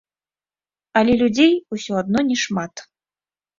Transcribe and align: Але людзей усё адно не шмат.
Але 1.01 1.13
людзей 1.21 1.53
усё 1.79 1.93
адно 2.03 2.19
не 2.33 2.37
шмат. 2.47 2.73